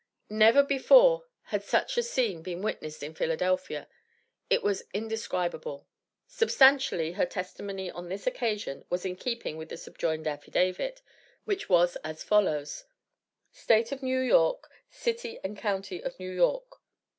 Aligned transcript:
Never 0.31 0.63
before 0.63 1.27
had 1.53 1.63
such 1.63 1.95
a 1.95 2.01
scene 2.01 2.41
been 2.41 2.63
witnessed 2.63 3.03
in 3.03 3.13
Philadelphia. 3.13 3.87
It 4.49 4.63
was 4.63 4.83
indescribable. 4.95 5.87
Substantially, 6.25 7.11
her 7.11 7.25
testimony 7.27 7.91
on 7.91 8.09
this 8.09 8.25
occasion, 8.25 8.83
was 8.89 9.05
in 9.05 9.15
keeping 9.15 9.57
with 9.57 9.69
the 9.69 9.77
subjoined 9.77 10.25
affidavit, 10.25 11.03
which 11.45 11.69
was 11.69 11.97
as 11.97 12.23
follows 12.23 12.85
"State 13.51 13.91
of 13.91 14.01
New 14.01 14.17
York, 14.21 14.71
City 14.89 15.37
and 15.43 15.55
County 15.55 16.01
of 16.01 16.17
New 16.19 16.31
York. 16.31 16.81